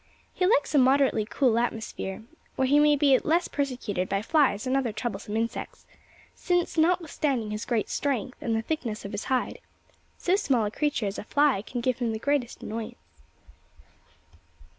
He 0.33 0.47
likes 0.47 0.73
a 0.73 0.79
moderately 0.79 1.25
cool 1.29 1.59
atmosphere 1.59 2.23
where 2.55 2.67
he 2.67 2.79
may 2.79 2.95
be 2.95 3.15
less 3.19 3.47
persecuted 3.47 4.09
by 4.09 4.23
flies 4.23 4.65
and 4.65 4.75
other 4.75 4.91
troublesome 4.91 5.37
insects: 5.37 5.85
since, 6.33 6.75
notwithstanding 6.75 7.51
his 7.51 7.65
great 7.65 7.87
strength 7.87 8.39
and 8.41 8.55
the 8.55 8.63
thickness 8.63 9.05
of 9.05 9.11
his 9.11 9.25
hide, 9.25 9.59
so 10.17 10.35
small 10.35 10.65
a 10.65 10.71
creature 10.71 11.05
as 11.05 11.19
a 11.19 11.23
fly 11.23 11.61
can 11.61 11.81
give 11.81 11.99
him 11.99 12.13
the 12.13 12.17
greatest 12.17 12.63
annoyance. 12.63 12.97